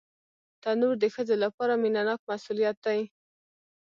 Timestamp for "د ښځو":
0.99-1.35